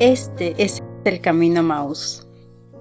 Este 0.00 0.54
es 0.56 0.82
el 1.04 1.20
camino 1.20 1.62
Maús. 1.62 2.26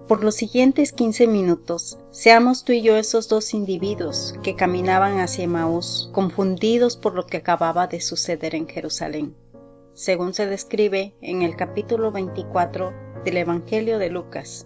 Por 0.07 0.23
los 0.23 0.35
siguientes 0.35 0.93
15 0.93 1.27
minutos, 1.27 1.97
seamos 2.11 2.63
tú 2.63 2.71
y 2.71 2.81
yo 2.81 2.95
esos 2.95 3.27
dos 3.27 3.53
individuos 3.53 4.35
que 4.41 4.55
caminaban 4.55 5.19
hacia 5.19 5.45
Maús, 5.45 6.09
confundidos 6.13 6.95
por 6.95 7.15
lo 7.15 7.27
que 7.27 7.35
acababa 7.35 7.87
de 7.87 7.99
suceder 7.99 8.55
en 8.55 8.69
Jerusalén, 8.69 9.35
según 9.93 10.33
se 10.33 10.45
describe 10.45 11.13
en 11.19 11.41
el 11.41 11.57
capítulo 11.57 12.13
24 12.13 12.93
del 13.25 13.35
Evangelio 13.35 13.99
de 13.99 14.09
Lucas. 14.09 14.65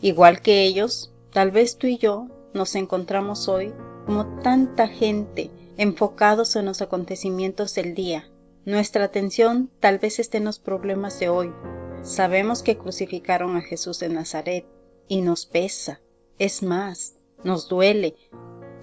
Igual 0.00 0.40
que 0.40 0.62
ellos, 0.62 1.12
tal 1.34 1.50
vez 1.50 1.76
tú 1.76 1.86
y 1.86 1.98
yo 1.98 2.28
nos 2.54 2.76
encontramos 2.76 3.46
hoy 3.46 3.74
como 4.06 4.24
tanta 4.40 4.88
gente 4.88 5.50
enfocados 5.76 6.56
en 6.56 6.64
los 6.64 6.80
acontecimientos 6.80 7.74
del 7.74 7.94
día. 7.94 8.26
Nuestra 8.68 9.04
atención 9.04 9.70
tal 9.80 9.98
vez 9.98 10.18
esté 10.18 10.36
en 10.36 10.44
los 10.44 10.58
problemas 10.58 11.18
de 11.18 11.30
hoy. 11.30 11.54
Sabemos 12.02 12.62
que 12.62 12.76
crucificaron 12.76 13.56
a 13.56 13.62
Jesús 13.62 13.98
de 13.98 14.10
Nazaret 14.10 14.66
y 15.08 15.22
nos 15.22 15.46
pesa. 15.46 16.02
Es 16.38 16.62
más, 16.62 17.14
nos 17.44 17.70
duele. 17.70 18.14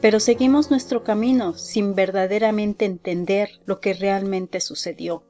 Pero 0.01 0.19
seguimos 0.19 0.71
nuestro 0.71 1.03
camino 1.03 1.53
sin 1.53 1.93
verdaderamente 1.93 2.85
entender 2.85 3.61
lo 3.67 3.79
que 3.79 3.93
realmente 3.93 4.59
sucedió. 4.59 5.23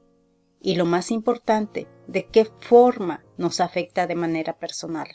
Y 0.62 0.78
lo 0.78 0.86
más 0.86 1.12
importante, 1.12 1.90
de 2.08 2.28
qué 2.28 2.46
forma 2.46 3.26
nos 3.38 3.60
afecta 3.60 4.08
de 4.08 4.16
manera 4.16 4.58
personal. 4.58 5.10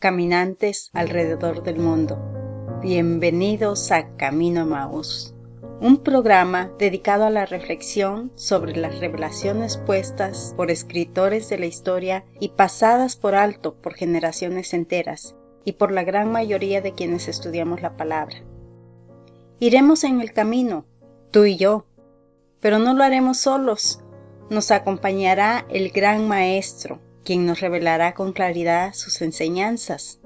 Caminantes 0.00 0.90
alrededor 0.94 1.62
del 1.62 1.78
mundo, 1.78 2.18
bienvenidos 2.82 3.92
a 3.92 4.16
Camino 4.16 4.66
Maús 4.66 5.31
un 5.82 5.98
programa 5.98 6.70
dedicado 6.78 7.24
a 7.24 7.30
la 7.30 7.44
reflexión 7.44 8.30
sobre 8.36 8.76
las 8.76 9.00
revelaciones 9.00 9.78
puestas 9.78 10.54
por 10.56 10.70
escritores 10.70 11.48
de 11.48 11.58
la 11.58 11.66
historia 11.66 12.24
y 12.38 12.50
pasadas 12.50 13.16
por 13.16 13.34
alto 13.34 13.74
por 13.74 13.94
generaciones 13.94 14.74
enteras 14.74 15.34
y 15.64 15.72
por 15.72 15.90
la 15.90 16.04
gran 16.04 16.30
mayoría 16.30 16.80
de 16.82 16.92
quienes 16.92 17.26
estudiamos 17.26 17.82
la 17.82 17.96
palabra. 17.96 18.36
Iremos 19.58 20.04
en 20.04 20.20
el 20.20 20.32
camino, 20.32 20.86
tú 21.32 21.46
y 21.46 21.56
yo, 21.56 21.84
pero 22.60 22.78
no 22.78 22.94
lo 22.94 23.02
haremos 23.02 23.38
solos. 23.38 24.04
Nos 24.50 24.70
acompañará 24.70 25.66
el 25.68 25.90
gran 25.90 26.28
Maestro, 26.28 27.00
quien 27.24 27.44
nos 27.44 27.58
revelará 27.58 28.14
con 28.14 28.32
claridad 28.32 28.94
sus 28.94 29.20
enseñanzas. 29.20 30.20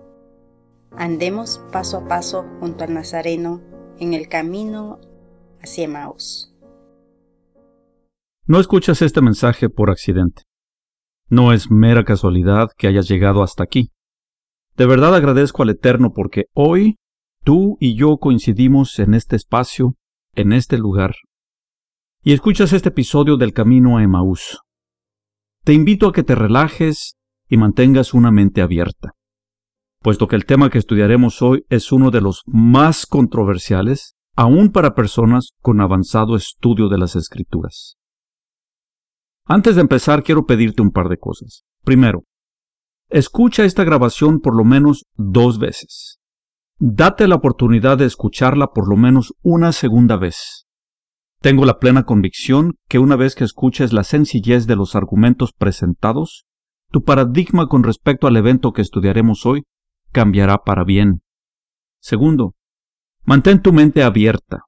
Andemos 0.99 1.63
paso 1.73 1.97
a 1.97 2.09
paso 2.09 2.45
junto 2.61 2.85
al 2.85 2.93
Nazareno 2.93 3.63
en 3.99 4.13
el 4.13 4.29
camino 4.29 5.01
hacia 5.67 5.89
No 8.47 8.61
escuchas 8.61 9.03
este 9.03 9.21
mensaje 9.21 9.69
por 9.69 9.91
accidente. 9.91 10.43
No 11.29 11.53
es 11.53 11.73
mera 11.73 12.05
casualidad 12.05 12.71
que 12.77 12.87
hayas 12.87 13.09
llegado 13.09 13.43
hasta 13.43 13.65
aquí. 13.65 13.91
De 14.77 14.87
verdad 14.87 15.15
agradezco 15.15 15.65
al 15.65 15.71
Eterno 15.71 16.13
porque 16.15 16.45
hoy 16.55 16.99
tú 17.43 17.77
y 17.81 17.97
yo 17.97 18.19
coincidimos 18.19 18.99
en 19.01 19.15
este 19.15 19.35
espacio, 19.35 19.95
en 20.35 20.53
este 20.53 20.79
lugar, 20.79 21.17
y 22.23 22.33
escuchas 22.33 22.73
este 22.73 22.91
episodio 22.91 23.37
del 23.37 23.53
Camino 23.53 23.99
a 23.99 24.05
Emaús. 24.05 24.61
Te 25.65 25.73
invito 25.73 26.09
a 26.09 26.13
que 26.13 26.23
te 26.23 26.37
relajes 26.37 27.17
y 27.49 27.57
mantengas 27.57 28.15
una 28.15 28.31
mente 28.31 28.63
abierta, 28.63 29.15
puesto 30.01 30.29
que 30.29 30.37
el 30.37 30.47
tema 30.47 30.71
que 30.71 30.79
estudiaremos 30.79 31.43
hoy 31.43 31.65
es 31.71 31.91
uno 31.91 32.13
de 32.13 32.21
los 32.21 32.43
más 32.47 33.07
controversiales 33.07 34.16
aún 34.37 34.71
para 34.71 34.95
personas 34.95 35.53
con 35.63 35.81
avanzado 35.81 36.37
estudio 36.37 36.89
de 36.89 36.99
las 36.99 37.17
escrituras. 37.17 37.97
Antes 39.47 39.77
de 39.77 39.81
empezar, 39.81 40.23
quiero 40.23 40.45
pedirte 40.45 40.83
un 40.83 40.91
par 40.91 41.09
de 41.09 41.19
cosas. 41.19 41.65
Primero, 41.85 42.25
escucha 43.09 43.65
esta 43.65 43.85
grabación 43.85 44.41
por 44.41 44.55
lo 44.55 44.65
menos 44.65 45.07
dos 45.15 45.59
veces. 45.59 46.19
Date 46.79 47.27
la 47.27 47.37
oportunidad 47.37 47.97
de 47.97 48.05
escucharla 48.05 48.69
por 48.69 48.89
lo 48.89 48.97
menos 48.97 49.33
una 49.43 49.73
segunda 49.73 50.17
vez. 50.17 50.67
Tengo 51.41 51.65
la 51.65 51.79
plena 51.79 52.05
convicción 52.05 52.75
que 52.89 52.99
una 52.99 53.17
vez 53.17 53.35
que 53.35 53.45
escuches 53.45 53.93
la 53.93 54.05
sencillez 54.05 54.67
de 54.67 54.77
los 54.77 54.95
argumentos 54.95 55.53
presentados, 55.53 56.45
tu 56.91 57.03
paradigma 57.03 57.69
con 57.69 57.85
respecto 57.85 58.27
al 58.27 58.37
evento 58.37 58.73
que 58.73 58.83
estudiaremos 58.83 59.47
hoy 59.47 59.63
cambiará 60.13 60.59
para 60.59 60.85
bien. 60.85 61.23
Segundo, 62.01 62.55
Mantén 63.29 63.61
tu 63.61 63.73
mente 63.73 64.05
abierta. 64.05 64.67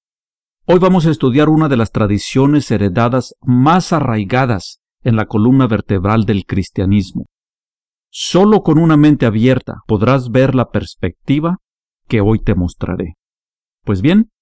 Hoy 0.66 0.80
vamos 0.80 1.06
a 1.06 1.12
estudiar 1.12 1.48
una 1.48 1.68
de 1.68 1.76
las 1.76 1.92
tradiciones 1.92 2.68
heredadas 2.72 3.36
más 3.40 3.92
arraigadas 3.92 4.80
en 5.04 5.14
la 5.14 5.26
columna 5.26 5.68
vertebral 5.68 6.24
del 6.24 6.44
cristianismo. 6.44 7.26
Solo 8.10 8.62
con 8.62 8.78
una 8.78 8.96
mente 8.96 9.26
abierta 9.26 9.82
podrás 9.86 10.32
ver 10.32 10.56
la 10.56 10.70
perspectiva 10.70 11.58
que 12.08 12.20
hoy 12.20 12.40
te 12.40 12.56
mostraré. 12.56 13.14
Pues 13.84 14.02
bien, 14.02 14.32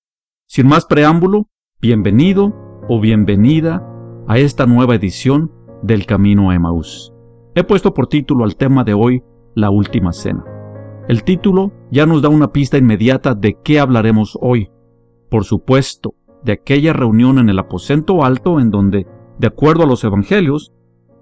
sin 0.49 0.67
más 0.67 0.87
preámbulo, 0.87 1.51
bienvenido 1.83 2.55
o 2.89 2.99
bienvenida 3.03 3.87
a 4.27 4.39
esta 4.39 4.65
nueva 4.65 4.95
edición 4.95 5.53
del 5.83 6.07
Camino 6.07 6.49
a 6.49 6.55
Emaús. 6.55 7.13
He 7.55 7.65
puesto 7.65 7.93
por 7.93 8.07
título 8.07 8.45
al 8.45 8.57
tema 8.57 8.83
de 8.83 8.95
hoy 8.95 9.23
La 9.55 9.69
Última 9.69 10.15
Cena. 10.15 10.56
El 11.09 11.23
título 11.23 11.73
ya 11.93 12.05
nos 12.05 12.21
da 12.21 12.29
una 12.29 12.51
pista 12.53 12.79
inmediata 12.79 13.35
de 13.35 13.57
qué 13.63 13.79
hablaremos 13.79 14.37
hoy. 14.41 14.71
Por 15.31 15.45
supuesto, 15.45 16.15
de 16.43 16.53
aquella 16.53 16.93
reunión 16.93 17.39
en 17.39 17.49
el 17.49 17.61
aposento 17.61 18.25
alto 18.25 18.59
en 18.59 18.71
donde, 18.71 19.07
de 19.39 19.47
acuerdo 19.47 19.85
a 19.85 19.87
los 19.87 20.03
evangelios, 20.03 20.73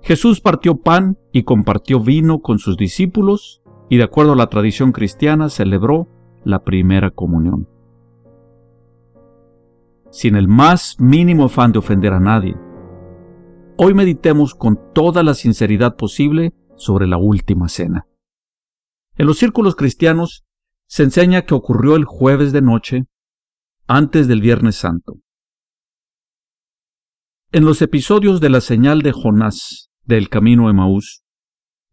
Jesús 0.01 0.41
partió 0.41 0.77
pan 0.77 1.19
y 1.33 1.43
compartió 1.43 2.01
vino 2.01 2.41
con 2.41 2.59
sus 2.59 2.77
discípulos 2.79 3.63
y 3.91 3.99
de 3.99 4.05
acuerdo 4.05 4.33
a 4.33 4.37
la 4.37 4.49
tradición 4.49 4.93
cristiana 4.93 5.51
celebró 5.51 6.09
la 6.45 6.65
primera 6.65 7.11
comunión. 7.11 7.69
Sin 10.11 10.37
el 10.37 10.49
más 10.49 10.97
mínimo 10.99 11.45
afán 11.45 11.73
de 11.73 11.81
ofender 11.81 12.13
a 12.15 12.21
nadie, 12.21 12.57
hoy 13.77 13.93
meditemos 13.93 14.55
con 14.55 14.79
toda 14.95 15.23
la 15.23 15.35
sinceridad 15.35 15.97
posible 15.97 16.55
sobre 16.77 17.07
la 17.07 17.19
última 17.19 17.69
cena. 17.69 18.07
En 19.17 19.27
los 19.27 19.39
círculos 19.39 19.77
cristianos 19.77 20.45
se 20.87 21.05
enseña 21.05 21.43
que 21.43 21.55
ocurrió 21.55 21.95
el 21.95 22.05
jueves 22.05 22.53
de 22.53 22.63
noche 22.63 23.05
antes 23.87 24.27
del 24.27 24.41
Viernes 24.41 24.77
Santo. 24.77 25.21
En 27.53 27.65
los 27.65 27.81
episodios 27.83 28.41
de 28.41 28.51
la 28.51 28.61
señal 28.61 29.03
de 29.03 29.13
Jonás 29.13 29.91
del 30.03 30.29
camino 30.29 30.67
de 30.67 30.73
Maús, 30.73 31.23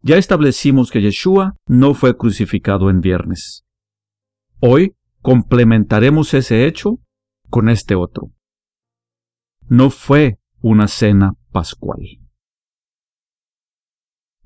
ya 0.00 0.16
establecimos 0.16 0.90
que 0.90 1.00
Yeshua 1.00 1.54
no 1.66 1.94
fue 1.94 2.16
crucificado 2.16 2.90
en 2.90 3.00
viernes. 3.00 3.64
Hoy 4.58 4.96
complementaremos 5.20 6.34
ese 6.34 6.66
hecho 6.66 6.98
con 7.48 7.68
este 7.68 7.94
otro. 7.94 8.32
No 9.68 9.90
fue 9.90 10.40
una 10.60 10.88
cena 10.88 11.34
pascual. 11.52 12.00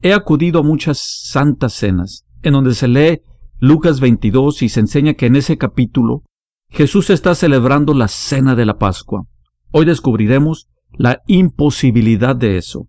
He 0.03 0.13
acudido 0.13 0.61
a 0.61 0.63
muchas 0.63 0.99
santas 0.99 1.73
cenas 1.73 2.26
en 2.47 2.53
donde 2.53 2.75
se 2.75 2.87
lee 2.87 3.23
Lucas 3.59 3.99
22 3.99 4.63
y 4.63 4.69
se 4.69 4.81
enseña 4.81 5.15
que 5.15 5.27
en 5.27 5.35
ese 5.35 5.59
capítulo 5.59 6.23
Jesús 6.69 7.11
está 7.11 7.35
celebrando 7.35 7.93
la 7.93 8.07
cena 8.07 8.55
de 8.55 8.65
la 8.65 8.79
Pascua. 8.79 9.25
Hoy 9.73 9.85
descubriremos 9.85 10.69
la 10.93 11.23
imposibilidad 11.27 12.37
de 12.37 12.57
eso. 12.57 12.89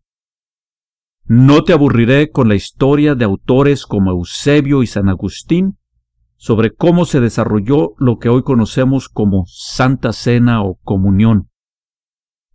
No 1.25 1.63
te 1.63 1.73
aburriré 1.73 2.29
con 2.29 2.49
la 2.49 2.55
historia 2.55 3.15
de 3.15 3.25
autores 3.25 3.87
como 3.87 4.11
Eusebio 4.11 4.83
y 4.83 4.87
San 4.87 5.09
Agustín 5.09 5.77
sobre 6.35 6.71
cómo 6.71 7.05
se 7.05 7.19
desarrolló 7.19 7.93
lo 7.97 8.19
que 8.19 8.29
hoy 8.29 8.43
conocemos 8.43 9.09
como 9.09 9.45
Santa 9.47 10.13
Cena 10.13 10.61
o 10.61 10.75
Comunión. 10.83 11.49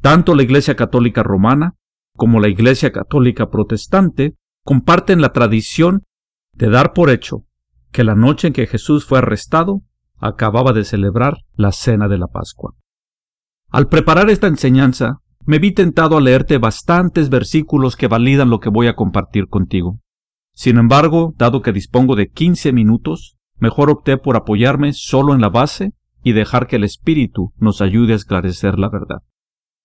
Tanto 0.01 0.37
la 0.37 0.45
Iglesia 0.45 0.77
Católica 0.77 1.25
Romana 1.25 1.75
como 2.17 2.39
la 2.39 2.49
Iglesia 2.49 2.93
Católica 2.93 3.51
Protestante 3.51 4.37
comparten 4.65 5.21
la 5.21 5.33
tradición 5.33 6.05
de 6.55 6.71
dar 6.71 6.93
por 6.93 7.11
hecho 7.11 7.45
que 7.91 8.05
la 8.05 8.15
noche 8.15 8.49
en 8.49 8.53
que 8.55 8.67
Jesús 8.67 9.05
fue 9.05 9.19
arrestado, 9.19 9.83
acababa 10.19 10.73
de 10.73 10.85
celebrar 10.85 11.39
la 11.55 11.73
cena 11.73 12.09
de 12.09 12.19
la 12.19 12.27
Pascua. 12.27 12.75
Al 13.69 13.89
preparar 13.89 14.31
esta 14.31 14.47
enseñanza, 14.47 15.19
me 15.45 15.59
vi 15.59 15.73
tentado 15.73 16.17
a 16.17 16.21
leerte 16.21 16.59
bastantes 16.59 17.29
versículos 17.29 17.97
que 17.97 18.07
validan 18.07 18.49
lo 18.49 18.61
que 18.61 18.71
voy 18.71 18.87
a 18.87 18.95
compartir 18.95 19.49
contigo. 19.49 19.99
Sin 20.55 20.79
embargo, 20.79 21.35
dado 21.37 21.63
que 21.63 21.73
dispongo 21.73 22.15
de 22.15 22.29
15 22.29 22.73
minutos, 22.73 23.37
mejor 23.59 23.91
opté 23.91 24.17
por 24.17 24.37
apoyarme 24.37 24.93
solo 24.93 25.35
en 25.35 25.41
la 25.41 25.49
base 25.49 25.93
y 26.23 26.33
dejar 26.33 26.67
que 26.67 26.77
el 26.77 26.85
Espíritu 26.85 27.53
nos 27.57 27.81
ayude 27.81 28.13
a 28.13 28.17
esclarecer 28.17 28.79
la 28.79 28.89
verdad. 28.89 29.23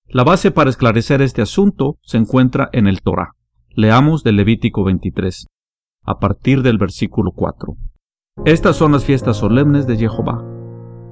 La 0.08 0.24
base 0.24 0.52
para 0.52 0.70
esclarecer 0.70 1.22
este 1.22 1.42
asunto 1.42 1.98
se 2.04 2.18
encuentra 2.18 2.70
en 2.72 2.88
el 2.88 3.02
Torah. 3.02 3.32
Leamos 3.70 4.24
del 4.24 4.38
Levítico 4.38 4.84
23 4.84 5.48
a 6.08 6.20
partir 6.20 6.64
del 6.64 6.80
versículo 6.80 7.32
4. 7.36 7.76
Estas 8.46 8.78
son 8.78 8.94
las 8.94 9.04
fiestas 9.04 9.38
solemnes 9.38 9.86
de 9.86 9.98
Jehová, 9.98 10.44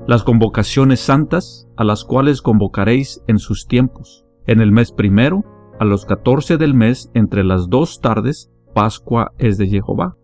las 0.07 0.23
convocaciones 0.23 1.01
santas 1.01 1.67
a 1.75 1.83
las 1.83 2.05
cuales 2.05 2.41
convocaréis 2.41 3.21
en 3.27 3.37
sus 3.37 3.67
tiempos, 3.67 4.25
en 4.47 4.61
el 4.61 4.71
mes 4.71 4.91
primero, 4.91 5.43
a 5.79 5.85
los 5.85 6.05
catorce 6.05 6.57
del 6.57 6.73
mes 6.73 7.11
entre 7.13 7.43
las 7.43 7.69
dos 7.69 7.99
tardes, 7.99 8.51
Pascua 8.73 9.33
es 9.37 9.57
de 9.57 9.67
Jehová. 9.67 10.15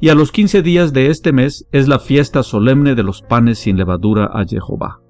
Y 0.00 0.08
a 0.08 0.14
los 0.14 0.32
quince 0.32 0.62
días 0.62 0.92
de 0.92 1.08
este 1.08 1.32
mes 1.32 1.66
es 1.72 1.88
la 1.88 1.98
fiesta 1.98 2.42
solemne 2.42 2.94
de 2.94 3.02
los 3.02 3.22
panes 3.22 3.58
sin 3.58 3.76
levadura 3.76 4.26
a 4.26 4.44
Jehová. 4.44 5.00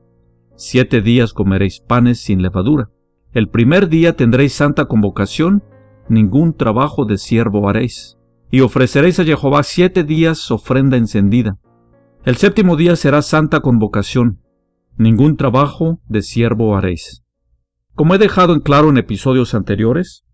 Siete 0.57 1.01
días 1.01 1.33
comeréis 1.33 1.81
panes 1.81 2.21
sin 2.21 2.43
levadura. 2.43 2.91
El 3.33 3.49
primer 3.49 3.89
día 3.89 4.15
tendréis 4.17 4.53
santa 4.53 4.87
convocación, 4.87 5.63
ningún 6.09 6.55
trabajo 6.55 7.05
de 7.05 7.19
siervo 7.19 7.69
haréis. 7.69 8.20
Y 8.51 8.61
ofreceréis 8.61 9.21
a 9.21 9.25
Jehová 9.25 9.63
siete 9.63 10.05
días 10.05 10.51
ofrenda 10.51 10.97
encendida. 10.97 11.59
El 12.25 12.37
séptimo 12.37 12.77
día 12.77 12.97
será 12.97 13.23
santa 13.23 13.61
convocación, 13.61 14.43
ningún 14.97 15.37
trabajo 15.37 16.01
de 16.07 16.23
siervo 16.23 16.77
haréis. 16.77 17.23
Como 17.95 18.15
he 18.15 18.19
dejado 18.19 18.53
en 18.55 18.61
claro 18.61 18.91
en 18.91 18.99
episodios 18.99 19.55
anteriores, 19.55 20.25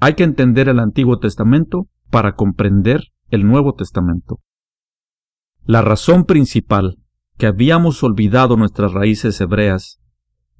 hay 0.00 0.14
que 0.14 0.24
entender 0.24 0.68
el 0.68 0.78
Antiguo 0.78 1.18
Testamento 1.18 1.88
para 2.10 2.34
comprender 2.34 3.12
el 3.30 3.46
Nuevo 3.46 3.74
Testamento. 3.74 4.40
La 5.64 5.82
razón 5.82 6.24
principal 6.24 6.98
que 7.38 7.46
habíamos 7.46 8.02
olvidado 8.02 8.56
nuestras 8.56 8.92
raíces 8.92 9.40
hebreas 9.40 10.00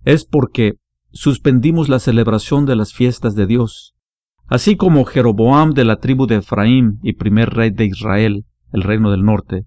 es 0.05 0.25
porque 0.25 0.79
suspendimos 1.13 1.89
la 1.89 2.01
celebración 2.01 2.67
de 2.67 2.77
las 2.77 2.93
fiestas 2.93 3.35
de 3.35 3.47
Dios, 3.47 3.94
así 4.47 4.77
como 4.77 5.05
Jeroboam 5.05 5.73
de 5.73 5.85
la 5.85 5.97
tribu 5.97 6.27
de 6.27 6.37
Efraín 6.37 6.99
y 7.03 7.15
primer 7.15 7.51
rey 7.51 7.71
de 7.71 7.87
Israel, 7.87 8.45
el 8.73 8.83
reino 8.83 9.11
del 9.11 9.25
norte, 9.25 9.67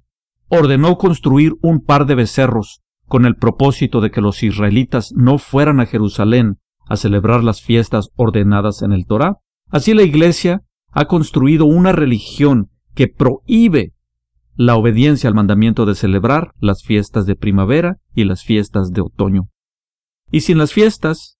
ordenó 0.50 0.98
construir 0.98 1.54
un 1.62 1.82
par 1.82 2.06
de 2.06 2.16
becerros 2.16 2.82
con 3.06 3.26
el 3.26 3.36
propósito 3.36 4.02
de 4.02 4.12
que 4.12 4.22
los 4.22 4.44
israelitas 4.44 5.12
no 5.16 5.38
fueran 5.38 5.80
a 5.80 5.86
Jerusalén 5.86 6.58
a 6.88 6.98
celebrar 6.98 7.44
las 7.44 7.62
fiestas 7.62 8.10
ordenadas 8.16 8.82
en 8.82 8.92
el 8.92 9.06
Torá. 9.06 9.38
Así 9.70 9.94
la 9.94 10.04
Iglesia 10.04 10.62
ha 10.92 11.06
construido 11.06 11.66
una 11.66 11.92
religión 11.92 12.70
que 12.96 13.08
prohíbe 13.08 13.94
la 14.56 14.76
obediencia 14.76 15.28
al 15.28 15.36
mandamiento 15.36 15.86
de 15.86 15.96
celebrar 15.96 16.52
las 16.60 16.84
fiestas 16.84 17.26
de 17.26 17.36
primavera 17.36 17.98
y 18.16 18.24
las 18.24 18.44
fiestas 18.44 18.92
de 18.92 19.02
otoño. 19.02 19.50
Y 20.32 20.42
sin 20.42 20.58
las 20.58 20.74
fiestas, 20.74 21.37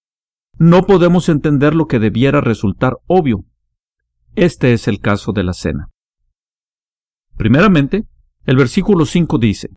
no 0.58 0.86
podemos 0.86 1.28
entender 1.28 1.74
lo 1.74 1.86
que 1.86 1.98
debiera 1.98 2.40
resultar 2.40 2.96
obvio. 3.06 3.44
Este 4.34 4.72
es 4.72 4.88
el 4.88 5.00
caso 5.00 5.32
de 5.32 5.44
la 5.44 5.52
cena. 5.52 5.88
Primeramente, 7.36 8.06
el 8.44 8.56
versículo 8.56 9.06
5 9.06 9.38
dice, 9.38 9.70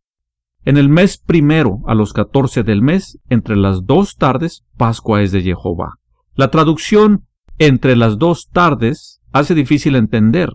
En 0.65 0.77
el 0.77 0.89
mes 0.89 1.19
primero 1.19 1.81
a 1.85 1.93
los 1.93 2.13
catorce 2.13 2.63
del 2.63 2.81
mes, 2.81 3.19
entre 3.29 3.55
las 3.55 3.85
dos 3.85 4.15
tardes, 4.15 4.63
Pascua 4.77 5.21
es 5.21 5.31
de 5.31 5.43
Jehová. 5.43 5.95
La 6.33 6.49
traducción 6.49 7.27
entre 7.59 7.95
las 7.95 8.17
dos 8.17 8.49
tardes 8.51 9.21
hace 9.31 9.53
difícil 9.53 9.95
entender, 9.95 10.49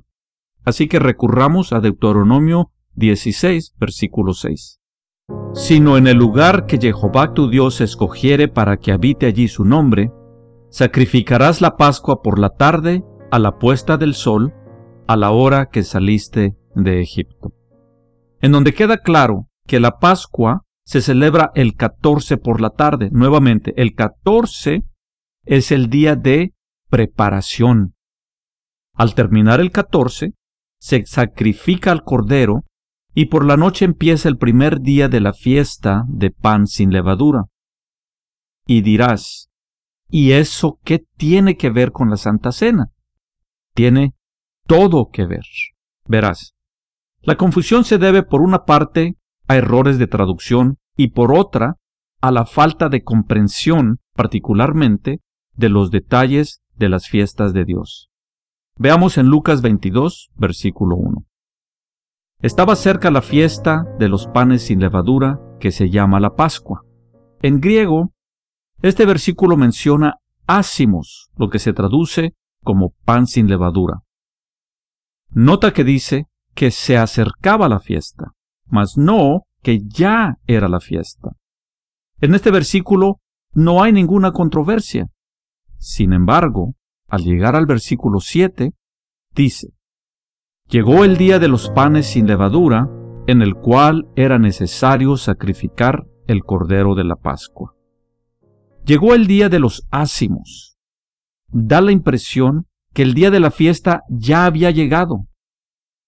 así 0.64 0.88
que 0.88 0.98
recurramos 0.98 1.72
a 1.72 1.80
Deuteronomio 1.80 2.72
16, 2.94 3.74
versículo 3.78 4.32
6. 4.32 4.80
Sino 5.56 5.96
en 5.96 6.06
el 6.06 6.18
lugar 6.18 6.66
que 6.66 6.78
Jehová 6.78 7.32
tu 7.32 7.48
Dios 7.48 7.80
escogiere 7.80 8.46
para 8.46 8.76
que 8.76 8.92
habite 8.92 9.24
allí 9.24 9.48
su 9.48 9.64
nombre, 9.64 10.12
sacrificarás 10.68 11.62
la 11.62 11.76
Pascua 11.76 12.20
por 12.22 12.38
la 12.38 12.50
tarde 12.50 13.02
a 13.30 13.38
la 13.38 13.58
puesta 13.58 13.96
del 13.96 14.14
sol, 14.14 14.52
a 15.08 15.16
la 15.16 15.30
hora 15.30 15.70
que 15.70 15.82
saliste 15.82 16.56
de 16.74 17.00
Egipto. 17.00 17.54
En 18.40 18.52
donde 18.52 18.74
queda 18.74 18.98
claro 18.98 19.48
que 19.66 19.80
la 19.80 19.98
Pascua 19.98 20.66
se 20.84 21.00
celebra 21.00 21.52
el 21.54 21.74
14 21.74 22.36
por 22.36 22.60
la 22.60 22.70
tarde. 22.70 23.08
Nuevamente, 23.10 23.72
el 23.78 23.94
14 23.94 24.84
es 25.46 25.72
el 25.72 25.88
día 25.88 26.16
de 26.16 26.52
preparación. 26.90 27.94
Al 28.94 29.14
terminar 29.14 29.60
el 29.60 29.70
14, 29.70 30.34
se 30.78 31.06
sacrifica 31.06 31.92
al 31.92 32.04
cordero 32.04 32.64
y 33.18 33.26
por 33.26 33.46
la 33.46 33.56
noche 33.56 33.86
empieza 33.86 34.28
el 34.28 34.36
primer 34.36 34.82
día 34.82 35.08
de 35.08 35.20
la 35.20 35.32
fiesta 35.32 36.04
de 36.06 36.30
pan 36.30 36.66
sin 36.66 36.92
levadura. 36.92 37.44
Y 38.66 38.82
dirás, 38.82 39.48
¿y 40.10 40.32
eso 40.32 40.78
qué 40.84 41.02
tiene 41.16 41.56
que 41.56 41.70
ver 41.70 41.92
con 41.92 42.10
la 42.10 42.18
Santa 42.18 42.52
Cena? 42.52 42.90
Tiene 43.72 44.12
todo 44.66 45.08
que 45.10 45.24
ver. 45.24 45.46
Verás, 46.04 46.54
la 47.22 47.38
confusión 47.38 47.84
se 47.84 47.96
debe 47.96 48.22
por 48.22 48.42
una 48.42 48.66
parte 48.66 49.16
a 49.48 49.56
errores 49.56 49.96
de 49.96 50.08
traducción 50.08 50.76
y 50.94 51.08
por 51.08 51.34
otra 51.34 51.76
a 52.20 52.30
la 52.30 52.44
falta 52.44 52.90
de 52.90 53.02
comprensión, 53.02 53.98
particularmente, 54.12 55.20
de 55.54 55.70
los 55.70 55.90
detalles 55.90 56.60
de 56.74 56.90
las 56.90 57.08
fiestas 57.08 57.54
de 57.54 57.64
Dios. 57.64 58.10
Veamos 58.76 59.16
en 59.16 59.28
Lucas 59.28 59.62
22, 59.62 60.32
versículo 60.36 60.96
1. 60.96 61.24
Estaba 62.46 62.76
cerca 62.76 63.10
la 63.10 63.22
fiesta 63.22 63.86
de 63.98 64.08
los 64.08 64.28
panes 64.28 64.62
sin 64.62 64.78
levadura, 64.78 65.40
que 65.58 65.72
se 65.72 65.90
llama 65.90 66.20
la 66.20 66.36
Pascua. 66.36 66.82
En 67.42 67.58
griego, 67.60 68.12
este 68.82 69.04
versículo 69.04 69.56
menciona 69.56 70.20
ácimos, 70.46 71.28
lo 71.36 71.50
que 71.50 71.58
se 71.58 71.72
traduce 71.72 72.36
como 72.62 72.90
pan 73.04 73.26
sin 73.26 73.48
levadura. 73.48 74.02
Nota 75.30 75.72
que 75.72 75.82
dice 75.82 76.26
que 76.54 76.70
se 76.70 76.96
acercaba 76.96 77.68
la 77.68 77.80
fiesta, 77.80 78.26
mas 78.66 78.96
no 78.96 79.42
que 79.60 79.80
ya 79.84 80.36
era 80.46 80.68
la 80.68 80.78
fiesta. 80.78 81.32
En 82.20 82.32
este 82.36 82.52
versículo 82.52 83.16
no 83.54 83.82
hay 83.82 83.90
ninguna 83.90 84.30
controversia. 84.30 85.08
Sin 85.78 86.12
embargo, 86.12 86.74
al 87.08 87.24
llegar 87.24 87.56
al 87.56 87.66
versículo 87.66 88.20
7, 88.20 88.70
dice, 89.34 89.70
Llegó 90.68 91.04
el 91.04 91.16
día 91.16 91.38
de 91.38 91.46
los 91.46 91.70
panes 91.70 92.06
sin 92.06 92.26
levadura, 92.26 92.88
en 93.28 93.40
el 93.40 93.54
cual 93.54 94.08
era 94.16 94.40
necesario 94.40 95.16
sacrificar 95.16 96.06
el 96.26 96.42
cordero 96.42 96.96
de 96.96 97.04
la 97.04 97.14
Pascua. 97.14 97.74
Llegó 98.84 99.14
el 99.14 99.28
día 99.28 99.48
de 99.48 99.60
los 99.60 99.86
ácimos. 99.92 100.76
Da 101.48 101.80
la 101.80 101.92
impresión 101.92 102.66
que 102.92 103.02
el 103.02 103.14
día 103.14 103.30
de 103.30 103.38
la 103.38 103.52
fiesta 103.52 104.02
ya 104.08 104.44
había 104.44 104.72
llegado. 104.72 105.28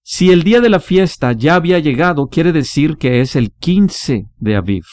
Si 0.02 0.32
el 0.32 0.43
día 0.43 0.61
de 0.61 0.70
la 0.70 0.81
fiesta 0.81 1.32
ya 1.32 1.54
había 1.54 1.78
llegado, 1.78 2.26
quiere 2.26 2.50
decir 2.52 2.96
que 2.96 3.20
es 3.20 3.37
el 3.37 3.52
15 3.52 4.26
de 4.38 4.56
Aviv. 4.56 4.87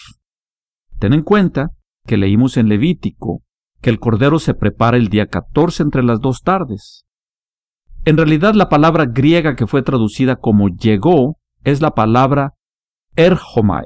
Ten 1.00 1.14
en 1.14 1.24
cuenta 1.24 1.72
que 2.06 2.18
leímos 2.18 2.58
en 2.58 2.70
Levítico 2.70 3.42
que 3.82 3.90
el 3.90 4.00
cordero 4.00 4.38
se 4.38 4.54
prepara 4.54 4.98
el 4.98 5.10
día 5.10 5.26
14 5.26 5.84
entre 5.84 6.04
las 6.04 6.20
dos 6.20 6.42
tardes. 6.42 7.06
En 8.06 8.18
realidad 8.18 8.54
la 8.54 8.70
palabra 8.70 9.06
griega 9.06 9.56
que 9.56 9.66
fue 9.66 9.82
traducida 9.82 10.36
como 10.36 10.70
llegó 10.70 11.40
es 11.64 11.82
la 11.82 11.96
palabra 11.96 12.54
erhomai. 13.16 13.86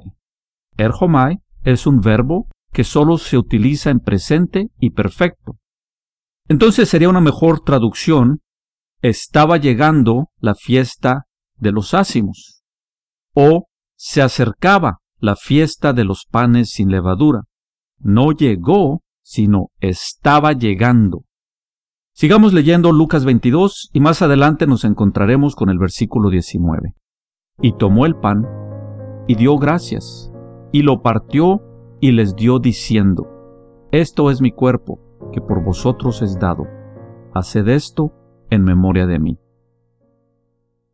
Erhomai 0.78 1.40
es 1.64 1.88
un 1.88 2.02
verbo 2.02 2.50
que 2.74 2.84
solo 2.84 3.18
se 3.18 3.38
utiliza 3.38 3.90
en 3.90 4.02
presente 4.02 4.68
y 4.78 4.92
perfecto. 4.92 5.58
Entonces 6.50 6.90
sería 6.90 7.08
una 7.08 7.22
mejor 7.22 7.62
traducción, 7.62 8.42
estaba 9.02 9.56
llegando 9.56 10.30
la 10.40 10.54
fiesta 10.54 11.26
de 11.56 11.72
los 11.72 11.94
ácimos, 11.94 12.64
o 13.34 13.68
se 13.96 14.22
acercaba 14.22 15.00
la 15.18 15.38
fiesta 15.38 15.94
de 15.94 16.04
los 16.04 16.26
panes 16.30 16.72
sin 16.72 16.90
levadura. 16.90 17.44
No 18.00 18.32
llegó, 18.32 19.02
sino 19.22 19.68
estaba 19.80 20.54
llegando. 20.54 21.24
Sigamos 22.20 22.52
leyendo 22.52 22.92
Lucas 22.92 23.24
22 23.24 23.92
y 23.94 24.02
más 24.02 24.22
adelante 24.22 24.68
nos 24.68 24.84
encontraremos 24.84 25.56
con 25.56 25.70
el 25.70 25.80
versículo 25.80 26.30
19. 26.30 26.94
Y 27.62 27.78
tomó 27.78 28.06
el 28.06 28.18
pan 28.18 28.46
y 29.26 29.36
dio 29.36 29.58
gracias 29.58 30.30
y 30.74 30.82
lo 30.82 31.02
partió 31.02 31.62
y 32.02 32.12
les 32.12 32.36
dio 32.36 32.60
diciendo, 32.60 33.88
Esto 33.94 34.32
es 34.32 34.42
mi 34.42 34.52
cuerpo, 34.52 35.00
que 35.32 35.40
por 35.40 35.64
vosotros 35.64 36.22
es 36.22 36.38
dado. 36.38 36.66
Haced 37.34 37.70
esto 37.70 38.12
en 38.50 38.66
memoria 38.66 39.06
de 39.06 39.20
mí. 39.20 39.38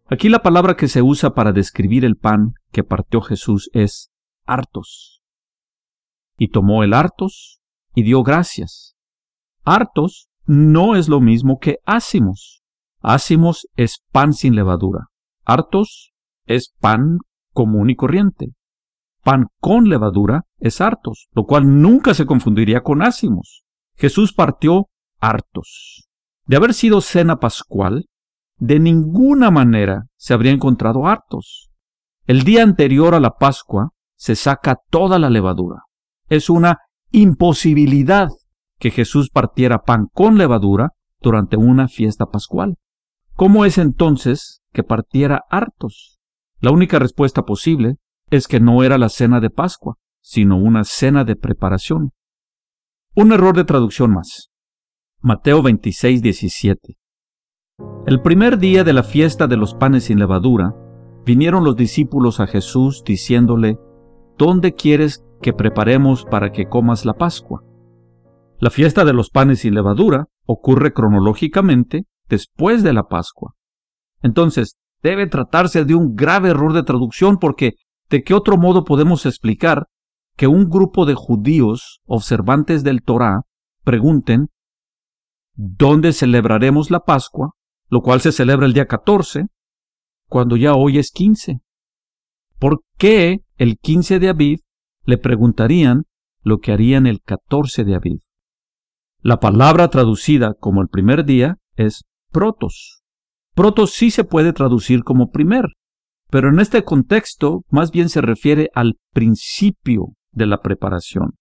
Aquí 0.05 0.29
la 0.29 0.43
palabra 0.43 0.75
que 0.75 0.87
se 0.87 1.01
usa 1.01 1.33
para 1.33 1.53
describir 1.53 2.05
el 2.05 2.17
pan 2.17 2.53
que 2.71 2.83
partió 2.83 3.21
Jesús 3.21 3.71
es 3.73 4.11
hartos. 4.45 5.23
Y 6.37 6.49
tomó 6.49 6.83
el 6.83 6.93
hartos 6.93 7.61
y 7.95 8.03
dio 8.03 8.21
gracias. 8.21 8.95
Hartos 9.63 10.29
no 10.45 10.95
es 10.95 11.09
lo 11.09 11.21
mismo 11.21 11.59
que 11.59 11.77
ácimos. 11.85 12.63
Ácimos 13.01 13.67
es 13.75 14.03
pan 14.11 14.33
sin 14.33 14.55
levadura. 14.55 15.07
Hartos 15.43 16.13
es 16.45 16.73
pan 16.79 17.19
común 17.53 17.89
y 17.89 17.95
corriente. 17.95 18.53
Pan 19.23 19.47
con 19.59 19.89
levadura 19.89 20.43
es 20.59 20.81
hartos, 20.81 21.27
lo 21.33 21.45
cual 21.45 21.81
nunca 21.81 22.13
se 22.13 22.25
confundiría 22.25 22.81
con 22.81 23.01
ácimos. 23.01 23.63
Jesús 23.95 24.33
partió 24.33 24.89
hartos. 25.19 26.07
De 26.45 26.57
haber 26.57 26.73
sido 26.73 27.01
cena 27.01 27.39
pascual, 27.39 28.05
de 28.57 28.79
ninguna 28.79 29.51
manera 29.51 30.05
se 30.15 30.33
habría 30.33 30.51
encontrado 30.51 31.07
hartos. 31.07 31.71
El 32.25 32.43
día 32.43 32.63
anterior 32.63 33.15
a 33.15 33.19
la 33.19 33.31
Pascua 33.31 33.89
se 34.15 34.35
saca 34.35 34.79
toda 34.89 35.19
la 35.19 35.29
levadura. 35.29 35.83
Es 36.27 36.49
una 36.49 36.79
imposibilidad 37.11 38.29
que 38.79 38.91
Jesús 38.91 39.29
partiera 39.29 39.79
pan 39.79 40.07
con 40.13 40.37
levadura 40.37 40.91
durante 41.21 41.57
una 41.57 41.87
fiesta 41.87 42.27
pascual. 42.27 42.75
¿Cómo 43.33 43.65
es 43.65 43.77
entonces 43.77 44.61
que 44.71 44.83
partiera 44.83 45.43
hartos? 45.49 46.19
La 46.59 46.71
única 46.71 46.99
respuesta 46.99 47.43
posible 47.43 47.95
es 48.29 48.47
que 48.47 48.59
no 48.59 48.83
era 48.83 48.97
la 48.97 49.09
cena 49.09 49.39
de 49.39 49.49
Pascua, 49.49 49.95
sino 50.21 50.57
una 50.57 50.83
cena 50.83 51.23
de 51.23 51.35
preparación. 51.35 52.11
Un 53.15 53.31
error 53.31 53.55
de 53.55 53.65
traducción 53.65 54.11
más. 54.11 54.51
Mateo 55.19 55.61
26, 55.61 56.21
17. 56.21 56.97
El 58.07 58.21
primer 58.21 58.57
día 58.57 58.83
de 58.83 58.93
la 58.93 59.03
fiesta 59.03 59.47
de 59.47 59.57
los 59.57 59.73
panes 59.73 60.05
sin 60.05 60.19
levadura, 60.19 60.75
vinieron 61.25 61.63
los 61.63 61.75
discípulos 61.75 62.39
a 62.39 62.47
Jesús 62.47 63.03
diciéndole, 63.05 63.77
¿Dónde 64.37 64.73
quieres 64.73 65.25
que 65.41 65.51
preparemos 65.51 66.23
para 66.23 66.51
que 66.51 66.67
comas 66.67 67.05
la 67.05 67.15
Pascua? 67.15 67.63
La 68.57 68.69
fiesta 68.69 69.03
de 69.05 69.13
los 69.13 69.29
panes 69.29 69.59
sin 69.59 69.73
levadura 69.73 70.27
ocurre 70.45 70.93
cronológicamente 70.93 72.05
después 72.27 72.83
de 72.83 72.93
la 72.93 73.03
Pascua. 73.03 73.53
Entonces, 74.21 74.77
debe 75.03 75.27
tratarse 75.27 75.85
de 75.85 75.93
un 75.93 76.15
grave 76.15 76.49
error 76.49 76.73
de 76.73 76.83
traducción 76.83 77.37
porque 77.37 77.73
¿de 78.09 78.23
qué 78.23 78.33
otro 78.33 78.57
modo 78.57 78.83
podemos 78.83 79.25
explicar 79.25 79.87
que 80.35 80.47
un 80.47 80.69
grupo 80.69 81.05
de 81.05 81.15
judíos 81.15 82.01
observantes 82.05 82.83
del 82.83 83.01
Torá 83.03 83.41
pregunten 83.83 84.49
¿Dónde 85.57 86.11
celebraremos 86.11 86.91
la 86.91 87.01
Pascua? 87.01 87.51
Lo 87.87 88.01
cual 88.01 88.19
se 88.19 88.33
celebra 88.33 88.65
el 88.65 88.73
día 88.73 88.87
14, 88.87 89.45
cuando 90.27 90.57
ya 90.57 90.73
hoy 90.73 90.97
es 90.97 91.11
15. 91.11 91.61
¿Por 92.59 92.81
qué 92.97 93.41
el 93.57 93.77
15 93.77 94.19
de 94.19 94.29
Aviv 94.29 94.59
le 95.03 95.17
preguntarían 95.17 96.03
lo 96.41 96.57
que 96.57 96.73
harían 96.73 97.07
el 97.07 97.21
14 97.21 97.85
de 97.85 97.95
Aviv? 97.95 98.24
La 99.25 99.39
palabra 99.39 99.87
traducida 99.87 100.53
como 100.53 100.83
el 100.83 100.87
primer 100.87 101.25
día 101.25 101.55
es 101.77 102.03
protos. 102.31 103.01
Protos 103.55 103.93
sí 103.93 104.11
se 104.11 104.23
puede 104.23 104.53
traducir 104.53 105.03
como 105.03 105.31
primer, 105.31 105.65
pero 106.29 106.49
en 106.49 106.59
este 106.59 106.83
contexto 106.83 107.63
más 107.71 107.89
bien 107.89 108.09
se 108.09 108.21
refiere 108.21 108.69
al 108.75 108.99
principio 109.13 110.09
de 110.31 110.45
la 110.45 110.61
preparación. 110.61 111.39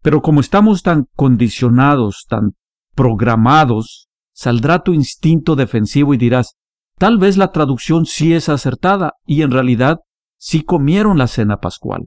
Pero 0.00 0.22
como 0.22 0.40
estamos 0.40 0.82
tan 0.82 1.04
condicionados, 1.14 2.24
tan 2.26 2.52
programados, 2.94 4.08
saldrá 4.32 4.82
tu 4.82 4.94
instinto 4.94 5.56
defensivo 5.56 6.14
y 6.14 6.16
dirás, 6.16 6.54
tal 6.96 7.18
vez 7.18 7.36
la 7.36 7.52
traducción 7.52 8.06
sí 8.06 8.32
es 8.32 8.48
acertada 8.48 9.12
y 9.26 9.42
en 9.42 9.50
realidad 9.50 9.98
sí 10.38 10.62
comieron 10.62 11.18
la 11.18 11.26
cena 11.26 11.58
pascual. 11.58 12.06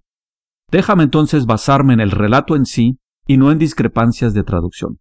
Déjame 0.71 1.03
entonces 1.03 1.45
basarme 1.45 1.93
en 1.93 1.99
el 1.99 2.09
relato 2.09 2.55
en 2.55 2.65
sí 2.65 2.97
y 3.27 3.37
no 3.37 3.51
en 3.51 3.59
discrepancias 3.59 4.33
de 4.33 4.43
traducción. 4.43 4.99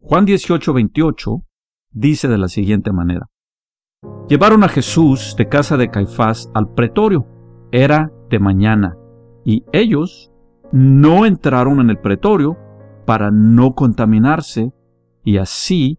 Juan 0.00 0.26
18:28 0.26 1.44
dice 1.90 2.28
de 2.28 2.38
la 2.38 2.48
siguiente 2.48 2.92
manera. 2.92 3.30
Llevaron 4.28 4.62
a 4.64 4.68
Jesús 4.68 5.34
de 5.36 5.48
casa 5.48 5.76
de 5.76 5.90
Caifás 5.90 6.50
al 6.54 6.72
pretorio. 6.74 7.26
Era 7.72 8.12
de 8.30 8.38
mañana, 8.38 8.96
y 9.44 9.64
ellos 9.72 10.30
no 10.72 11.26
entraron 11.26 11.80
en 11.80 11.90
el 11.90 11.98
pretorio 11.98 12.56
para 13.06 13.30
no 13.30 13.74
contaminarse 13.74 14.72
y 15.24 15.38
así 15.38 15.98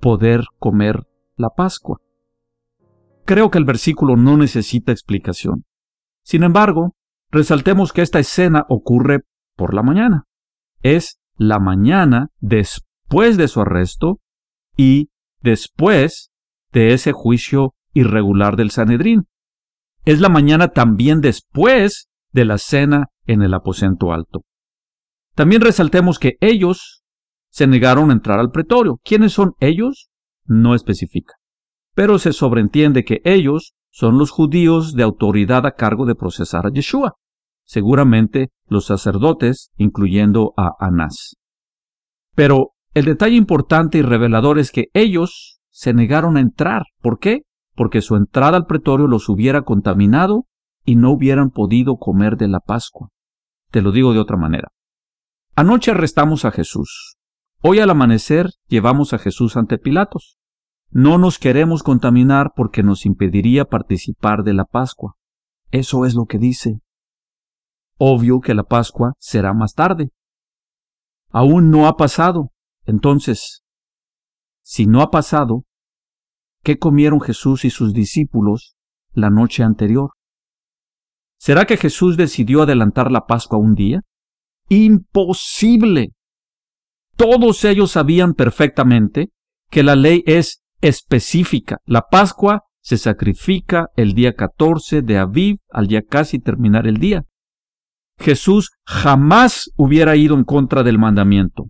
poder 0.00 0.44
comer 0.58 1.06
la 1.36 1.50
Pascua. 1.50 2.00
Creo 3.24 3.50
que 3.50 3.58
el 3.58 3.64
versículo 3.64 4.16
no 4.16 4.36
necesita 4.36 4.92
explicación. 4.92 5.64
Sin 6.24 6.42
embargo, 6.42 6.94
resaltemos 7.30 7.92
que 7.92 8.02
esta 8.02 8.18
escena 8.18 8.66
ocurre 8.68 9.24
por 9.56 9.74
la 9.74 9.82
mañana. 9.82 10.26
Es 10.82 11.18
la 11.36 11.58
mañana 11.58 12.28
después 12.40 13.36
de 13.36 13.48
su 13.48 13.60
arresto 13.60 14.20
y 14.76 15.10
después 15.40 16.30
de 16.72 16.92
ese 16.92 17.12
juicio 17.12 17.74
irregular 17.92 18.56
del 18.56 18.70
Sanedrín. 18.70 19.28
Es 20.04 20.20
la 20.20 20.28
mañana 20.28 20.68
también 20.68 21.20
después 21.20 22.08
de 22.32 22.44
la 22.44 22.58
cena 22.58 23.08
en 23.26 23.42
el 23.42 23.54
aposento 23.54 24.12
alto. 24.12 24.42
También 25.34 25.62
resaltemos 25.62 26.18
que 26.18 26.36
ellos 26.40 27.02
se 27.50 27.66
negaron 27.66 28.10
a 28.10 28.14
entrar 28.14 28.38
al 28.38 28.50
pretorio. 28.50 28.98
¿Quiénes 29.04 29.32
son 29.32 29.54
ellos? 29.60 30.10
No 30.44 30.74
especifica. 30.74 31.34
Pero 31.94 32.18
se 32.18 32.32
sobreentiende 32.32 33.04
que 33.04 33.20
ellos 33.24 33.74
son 33.90 34.18
los 34.18 34.30
judíos 34.30 34.94
de 34.94 35.02
autoridad 35.02 35.66
a 35.66 35.72
cargo 35.72 36.06
de 36.06 36.14
procesar 36.14 36.66
a 36.66 36.70
Yeshua, 36.70 37.14
seguramente 37.64 38.50
los 38.72 38.86
sacerdotes, 38.86 39.70
incluyendo 39.76 40.52
a 40.56 40.72
Anás. 40.80 41.36
Pero 42.34 42.70
el 42.94 43.04
detalle 43.04 43.36
importante 43.36 43.98
y 43.98 44.02
revelador 44.02 44.58
es 44.58 44.70
que 44.70 44.86
ellos 44.94 45.60
se 45.70 45.94
negaron 45.94 46.36
a 46.36 46.40
entrar. 46.40 46.82
¿Por 47.00 47.18
qué? 47.18 47.42
Porque 47.74 48.02
su 48.02 48.16
entrada 48.16 48.56
al 48.56 48.66
pretorio 48.66 49.06
los 49.06 49.28
hubiera 49.28 49.62
contaminado 49.62 50.46
y 50.84 50.96
no 50.96 51.12
hubieran 51.12 51.50
podido 51.50 51.96
comer 51.96 52.36
de 52.36 52.48
la 52.48 52.60
Pascua. 52.60 53.08
Te 53.70 53.80
lo 53.80 53.92
digo 53.92 54.12
de 54.12 54.18
otra 54.18 54.36
manera. 54.36 54.68
Anoche 55.54 55.90
arrestamos 55.90 56.44
a 56.44 56.50
Jesús. 56.50 57.16
Hoy 57.62 57.78
al 57.78 57.90
amanecer 57.90 58.50
llevamos 58.68 59.12
a 59.12 59.18
Jesús 59.18 59.56
ante 59.56 59.78
Pilatos. 59.78 60.38
No 60.90 61.16
nos 61.16 61.38
queremos 61.38 61.82
contaminar 61.82 62.52
porque 62.54 62.82
nos 62.82 63.06
impediría 63.06 63.64
participar 63.64 64.42
de 64.42 64.52
la 64.52 64.64
Pascua. 64.64 65.14
Eso 65.70 66.04
es 66.04 66.14
lo 66.14 66.26
que 66.26 66.38
dice. 66.38 66.80
Obvio 67.98 68.40
que 68.40 68.54
la 68.54 68.64
Pascua 68.64 69.12
será 69.18 69.52
más 69.54 69.74
tarde. 69.74 70.10
Aún 71.30 71.70
no 71.70 71.86
ha 71.86 71.96
pasado. 71.96 72.50
Entonces, 72.84 73.62
si 74.62 74.86
no 74.86 75.02
ha 75.02 75.10
pasado, 75.10 75.64
¿qué 76.62 76.78
comieron 76.78 77.20
Jesús 77.20 77.64
y 77.64 77.70
sus 77.70 77.92
discípulos 77.92 78.74
la 79.12 79.30
noche 79.30 79.62
anterior? 79.62 80.10
¿Será 81.38 81.64
que 81.64 81.76
Jesús 81.76 82.16
decidió 82.16 82.62
adelantar 82.62 83.10
la 83.10 83.26
Pascua 83.26 83.58
un 83.58 83.74
día? 83.74 84.02
Imposible. 84.68 86.10
Todos 87.16 87.64
ellos 87.64 87.92
sabían 87.92 88.34
perfectamente 88.34 89.30
que 89.68 89.82
la 89.82 89.96
ley 89.96 90.22
es 90.26 90.62
específica. 90.80 91.78
La 91.84 92.02
Pascua 92.02 92.62
se 92.80 92.98
sacrifica 92.98 93.88
el 93.96 94.12
día 94.12 94.34
14 94.34 95.02
de 95.02 95.18
Aviv 95.18 95.58
al 95.70 95.88
ya 95.88 96.02
casi 96.02 96.38
terminar 96.38 96.86
el 96.86 96.98
día. 96.98 97.24
Jesús 98.22 98.70
jamás 98.86 99.70
hubiera 99.76 100.16
ido 100.16 100.34
en 100.34 100.44
contra 100.44 100.82
del 100.82 100.98
mandamiento. 100.98 101.66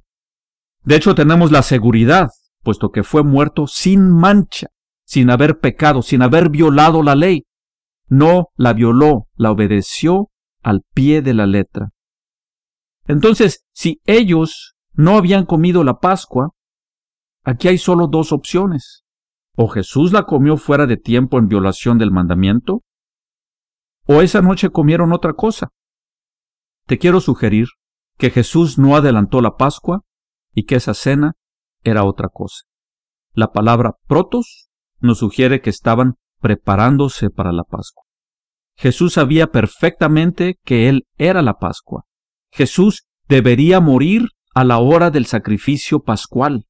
De 0.85 0.97
hecho, 0.97 1.14
tenemos 1.14 1.50
la 1.50 1.62
seguridad, 1.62 2.28
puesto 2.62 2.90
que 2.90 3.02
fue 3.02 3.25
muerto 3.25 3.66
sin 3.66 4.09
mancha, 4.11 4.68
sin 5.04 5.30
haber 5.30 5.59
pecado, 5.59 6.02
sin 6.02 6.23
haber 6.23 6.49
violado 6.49 7.02
la 7.02 7.14
ley. 7.14 7.44
No 8.06 8.49
la 8.56 8.73
violó, 8.73 9.26
la 9.35 9.50
obedeció 9.50 10.28
al 10.62 10.82
pie 10.94 11.23
de 11.23 11.35
la 11.35 11.47
letra. 11.47 11.90
Entonces, 13.06 13.64
si 13.73 14.00
ellos 14.04 14.75
no 14.92 15.16
habían 15.16 15.44
comido 15.44 15.82
la 15.82 15.99
Pascua, 15.99 16.50
aquí 17.42 17.68
hay 17.68 17.78
solo 17.78 18.06
dos 18.06 18.32
opciones. 18.32 19.04
O 19.56 19.68
Jesús 19.68 20.12
la 20.12 20.25
comió 20.25 20.56
fuera 20.56 20.87
de 20.87 20.97
tiempo 20.97 21.38
en 21.38 21.49
violación 21.49 21.99
del 21.99 22.11
mandamiento, 22.11 22.82
o 24.06 24.21
esa 24.21 24.40
noche 24.40 24.71
comieron 24.71 25.12
otra 25.12 25.35
cosa. 25.35 25.71
Te 26.92 26.99
quiero 26.99 27.22
sugerir 27.22 27.68
que 28.18 28.28
Jesús 28.28 28.76
no 28.76 28.96
adelantó 28.96 29.40
la 29.40 29.56
Pascua 29.56 30.02
y 30.52 30.64
que 30.64 30.75
esa 30.75 30.92
cena 30.92 31.37
era 31.84 32.04
otra 32.04 32.28
cosa. 32.28 32.64
La 33.32 33.50
palabra 33.50 33.96
protos 34.06 34.68
nos 35.00 35.20
sugiere 35.20 35.62
que 35.62 35.70
estaban 35.70 36.16
preparándose 36.42 37.30
para 37.30 37.50
la 37.50 37.64
Pascua. 37.64 38.04
Jesús 38.76 39.14
sabía 39.14 39.46
perfectamente 39.46 40.58
que 40.66 40.90
Él 40.90 41.06
era 41.16 41.40
la 41.40 41.54
Pascua. 41.54 42.04
Jesús 42.50 43.06
debería 43.26 43.80
morir 43.80 44.28
a 44.54 44.62
la 44.62 44.76
hora 44.76 45.11
del 45.11 45.25
sacrificio 45.25 46.00
pascual. 46.00 46.66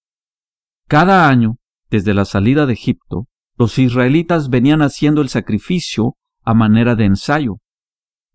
Cada 0.86 1.28
año, 1.28 1.56
desde 1.90 2.14
la 2.14 2.26
salida 2.26 2.66
de 2.66 2.74
Egipto, 2.74 3.26
los 3.58 3.76
israelitas 3.76 4.50
venían 4.50 4.82
haciendo 4.82 5.20
el 5.20 5.30
sacrificio 5.30 6.14
a 6.44 6.54
manera 6.54 6.94
de 6.94 7.06
ensayo. 7.06 7.56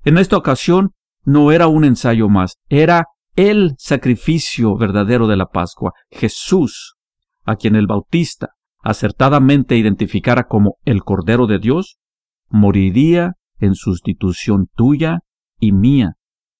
En 0.04 0.18
esta 0.18 0.36
ocasión 0.36 0.92
no 1.28 1.52
era 1.52 1.68
un 1.68 1.84
ensayo 1.84 2.30
más, 2.30 2.56
era 2.70 3.08
el 3.36 3.76
sacrificio 3.78 4.78
verdadero 4.78 5.28
de 5.28 5.36
la 5.36 5.48
Pascua, 5.48 5.92
Jesús, 6.10 6.96
a 7.44 7.58
quien 7.58 7.76
el 7.76 7.86
Bautista 7.86 8.52
acertadamente 8.82 9.76
identificara 9.76 10.48
como 10.48 10.78
el 10.86 11.04
Cordero 11.04 11.46
de 11.46 11.60
Dios, 11.60 11.98
moriría 12.48 13.34
en 13.60 13.76
sustitución 13.76 14.68
tuya 14.74 15.20
y 15.60 15.74
mía 15.74 16.14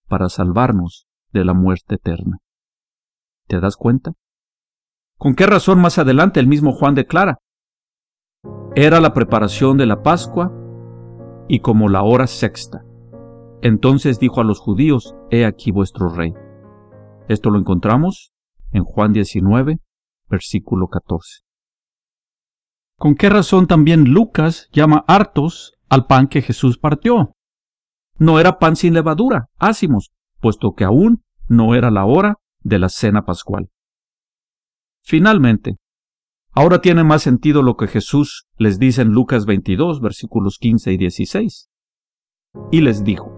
para 0.10 0.28
salvarnos 0.28 1.08
de 1.32 1.46
la 1.46 1.54
muerte 1.54 1.96
eterna. 1.96 2.40
¿Te 3.48 3.62
das 3.62 3.78
cuenta? 3.78 4.12
¿Con 5.18 5.34
qué 5.34 5.46
razón 5.46 5.80
más 5.80 5.98
adelante 5.98 6.42
el 6.42 6.48
mismo 6.48 6.74
Juan 6.74 6.94
declara? 6.94 7.38
Era 8.76 9.00
la 9.00 9.14
preparación 9.14 9.78
de 9.78 9.86
la 9.86 10.04
Pascua 10.04 10.52
y 11.48 11.62
como 11.62 11.88
la 11.88 12.04
hora 12.04 12.28
sexta. 12.28 12.84
Entonces 13.62 14.20
dijo 14.20 14.42
a 14.42 14.44
los 14.44 14.60
judíos, 14.60 15.16
He 15.30 15.46
aquí 15.46 15.72
vuestro 15.72 16.10
rey. 16.10 16.34
Esto 17.28 17.50
lo 17.50 17.60
encontramos 17.60 18.32
en 18.72 18.84
Juan 18.84 19.14
19, 19.14 19.80
versículo 20.30 20.88
14. 20.88 21.42
¿Con 22.98 23.16
qué 23.16 23.30
razón 23.30 23.68
también 23.68 24.06
Lucas 24.06 24.70
llama 24.72 25.04
hartos 25.08 25.74
al 25.90 26.06
pan 26.06 26.28
que 26.28 26.42
Jesús 26.42 26.78
partió? 26.78 27.34
No 28.18 28.40
era 28.40 28.58
pan 28.58 28.76
sin 28.76 28.94
levadura, 28.94 29.50
ácimos, 29.58 30.12
puesto 30.40 30.74
que 30.74 30.84
aún 30.84 31.24
no 31.48 31.76
era 31.76 31.92
la 31.92 32.06
hora 32.06 32.36
de 32.62 32.80
la 32.80 32.90
cena 32.90 33.24
pascual. 33.24 33.70
Finalmente, 35.04 35.78
ahora 36.52 36.82
tiene 36.82 37.04
más 37.04 37.22
sentido 37.22 37.62
lo 37.62 37.76
que 37.76 37.88
Jesús 37.88 38.48
les 38.58 38.80
dice 38.80 39.04
en 39.04 39.10
Lucas 39.10 39.46
22, 39.46 40.02
versículos 40.02 40.58
15 40.58 40.94
y 40.94 40.98
16. 40.98 41.70
Y 42.72 42.82
les 42.82 43.04
dijo, 43.04 43.37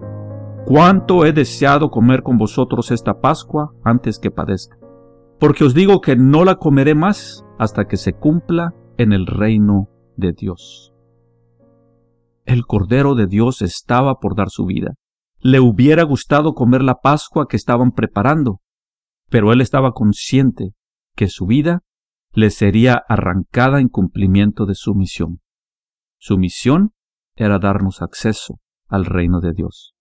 cuánto 0.70 1.26
he 1.26 1.32
deseado 1.32 1.90
comer 1.90 2.22
con 2.22 2.38
vosotros 2.38 2.92
esta 2.92 3.20
Pascua 3.20 3.74
antes 3.82 4.20
que 4.20 4.30
padezca, 4.30 4.78
porque 5.40 5.64
os 5.64 5.74
digo 5.74 6.00
que 6.00 6.14
no 6.14 6.44
la 6.44 6.58
comeré 6.58 6.94
más 6.94 7.44
hasta 7.58 7.88
que 7.88 7.96
se 7.96 8.12
cumpla 8.12 8.72
en 8.96 9.12
el 9.12 9.26
reino 9.26 9.88
de 10.16 10.30
Dios. 10.30 10.94
El 12.44 12.66
Cordero 12.66 13.16
de 13.16 13.26
Dios 13.26 13.62
estaba 13.62 14.20
por 14.20 14.36
dar 14.36 14.48
su 14.48 14.64
vida. 14.64 14.94
Le 15.40 15.58
hubiera 15.58 16.04
gustado 16.04 16.54
comer 16.54 16.84
la 16.84 17.00
Pascua 17.00 17.48
que 17.48 17.56
estaban 17.56 17.90
preparando, 17.90 18.60
pero 19.28 19.52
él 19.52 19.60
estaba 19.62 19.90
consciente 19.90 20.70
que 21.16 21.26
su 21.26 21.46
vida 21.46 21.80
le 22.30 22.48
sería 22.50 23.02
arrancada 23.08 23.80
en 23.80 23.88
cumplimiento 23.88 24.66
de 24.66 24.76
su 24.76 24.94
misión. 24.94 25.40
Su 26.16 26.38
misión 26.38 26.92
era 27.34 27.58
darnos 27.58 28.02
acceso 28.02 28.60
al 28.86 29.04
reino 29.04 29.40
de 29.40 29.52
Dios. 29.52 29.96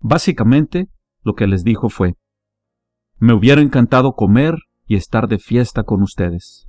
Básicamente, 0.00 0.88
lo 1.22 1.34
que 1.34 1.46
les 1.46 1.64
dijo 1.64 1.88
fue, 1.88 2.14
me 3.18 3.32
hubiera 3.32 3.60
encantado 3.60 4.12
comer 4.12 4.56
y 4.86 4.96
estar 4.96 5.28
de 5.28 5.38
fiesta 5.38 5.84
con 5.84 6.02
ustedes. 6.02 6.68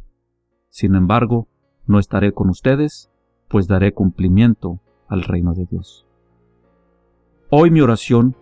Sin 0.70 0.96
embargo, 0.96 1.48
no 1.86 2.00
estaré 2.00 2.34
con 2.34 2.50
ustedes, 2.50 3.10
pues 3.48 3.67
daré 3.67 3.94
cumplimiento 3.94 4.79
al 5.08 5.24
reino 5.24 5.53
de 5.53 5.65
Dios. 5.65 6.05
Hoy 7.50 7.72
mi 7.72 7.82
oración 7.82 8.36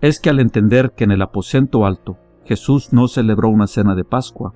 es 0.00 0.18
que 0.20 0.30
al 0.30 0.40
entender 0.40 0.92
que 0.92 1.04
en 1.04 1.12
el 1.12 1.22
aposento 1.22 1.86
alto 1.86 2.18
Jesús 2.44 2.92
no 2.92 3.06
celebró 3.08 3.48
una 3.48 3.66
cena 3.66 3.94
de 3.94 4.04
Pascua, 4.04 4.54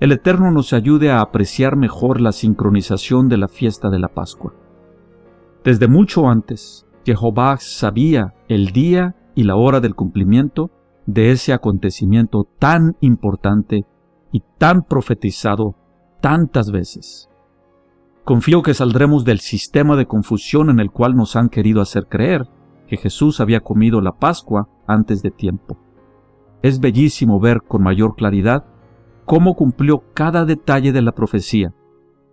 el 0.00 0.12
Eterno 0.12 0.50
nos 0.50 0.74
ayude 0.74 1.10
a 1.10 1.20
apreciar 1.20 1.76
mejor 1.76 2.20
la 2.20 2.32
sincronización 2.32 3.28
de 3.28 3.38
la 3.38 3.48
fiesta 3.48 3.88
de 3.88 3.98
la 3.98 4.08
Pascua. 4.08 4.52
Desde 5.64 5.88
mucho 5.88 6.28
antes, 6.28 6.85
Jehová 7.14 7.56
sabía 7.58 8.34
el 8.48 8.72
día 8.72 9.14
y 9.34 9.44
la 9.44 9.56
hora 9.56 9.80
del 9.80 9.94
cumplimiento 9.94 10.70
de 11.06 11.30
ese 11.30 11.52
acontecimiento 11.52 12.48
tan 12.58 12.96
importante 13.00 13.84
y 14.32 14.42
tan 14.58 14.82
profetizado 14.82 15.76
tantas 16.20 16.70
veces. 16.70 17.28
Confío 18.24 18.62
que 18.62 18.74
saldremos 18.74 19.24
del 19.24 19.38
sistema 19.38 19.94
de 19.94 20.06
confusión 20.06 20.68
en 20.68 20.80
el 20.80 20.90
cual 20.90 21.14
nos 21.14 21.36
han 21.36 21.48
querido 21.48 21.80
hacer 21.80 22.06
creer 22.08 22.48
que 22.88 22.96
Jesús 22.96 23.40
había 23.40 23.60
comido 23.60 24.00
la 24.00 24.16
Pascua 24.18 24.68
antes 24.86 25.22
de 25.22 25.30
tiempo. 25.30 25.78
Es 26.62 26.80
bellísimo 26.80 27.38
ver 27.38 27.62
con 27.62 27.82
mayor 27.82 28.16
claridad 28.16 28.64
cómo 29.24 29.54
cumplió 29.54 30.02
cada 30.12 30.44
detalle 30.44 30.92
de 30.92 31.02
la 31.02 31.12
profecía. 31.12 31.72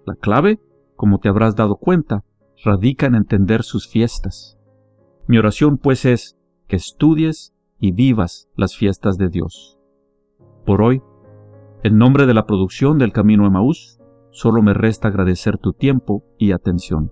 La 0.05 0.15
clave, 0.15 0.59
como 0.95 1.19
te 1.19 1.29
habrás 1.29 1.55
dado 1.55 1.75
cuenta, 1.75 2.23
radica 2.63 3.05
en 3.05 3.15
entender 3.15 3.63
sus 3.63 3.87
fiestas. 3.87 4.57
Mi 5.27 5.37
oración 5.37 5.77
pues 5.77 6.05
es 6.05 6.37
que 6.67 6.75
estudies 6.75 7.53
y 7.79 7.91
vivas 7.91 8.49
las 8.55 8.75
fiestas 8.75 9.17
de 9.17 9.29
Dios. 9.29 9.79
Por 10.65 10.81
hoy, 10.81 11.01
en 11.83 11.97
nombre 11.97 12.25
de 12.25 12.33
la 12.33 12.45
producción 12.45 12.97
del 12.97 13.13
Camino 13.13 13.45
Emaús, 13.45 13.99
solo 14.31 14.61
me 14.61 14.73
resta 14.73 15.07
agradecer 15.07 15.57
tu 15.57 15.73
tiempo 15.73 16.23
y 16.37 16.51
atención. 16.51 17.11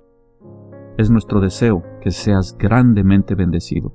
Es 0.97 1.09
nuestro 1.09 1.39
deseo 1.39 1.83
que 2.01 2.11
seas 2.11 2.57
grandemente 2.57 3.35
bendecido. 3.35 3.93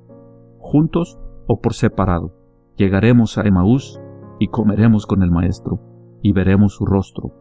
Juntos 0.58 1.18
o 1.46 1.60
por 1.60 1.74
separado, 1.74 2.32
llegaremos 2.76 3.36
a 3.36 3.42
Emaús 3.42 4.00
y 4.38 4.48
comeremos 4.48 5.06
con 5.06 5.22
el 5.22 5.30
Maestro, 5.30 5.80
y 6.22 6.32
veremos 6.32 6.74
su 6.74 6.84
rostro, 6.84 7.32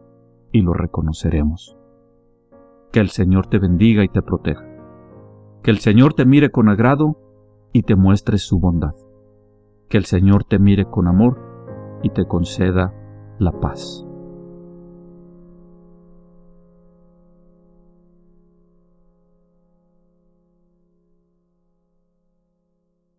y 0.52 0.62
lo 0.62 0.72
reconoceremos. 0.72 1.76
Que 2.92 3.00
el 3.00 3.08
Señor 3.08 3.46
te 3.48 3.58
bendiga 3.58 4.04
y 4.04 4.08
te 4.08 4.22
proteja. 4.22 4.75
Que 5.66 5.72
el 5.72 5.80
Señor 5.80 6.14
te 6.14 6.24
mire 6.24 6.50
con 6.50 6.68
agrado 6.68 7.16
y 7.72 7.82
te 7.82 7.96
muestre 7.96 8.38
su 8.38 8.60
bondad. 8.60 8.94
Que 9.88 9.98
el 9.98 10.04
Señor 10.04 10.44
te 10.44 10.60
mire 10.60 10.84
con 10.84 11.08
amor 11.08 11.98
y 12.04 12.10
te 12.10 12.24
conceda 12.24 12.94
la 13.40 13.50
paz. 13.50 14.05